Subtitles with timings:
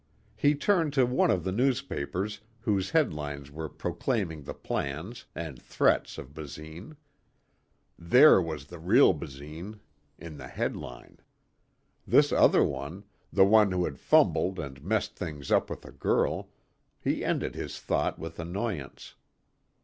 [0.35, 6.17] He turned to one of the newspapers whose headlines were proclaiming the plans, and threats
[6.17, 6.95] of Basine.
[7.99, 9.79] There was the real Basine
[10.17, 11.19] in the headline.
[12.07, 16.49] This other one, the one who had fumbled and messed things up with a girl
[16.99, 19.13] he ended his thought with annoyance.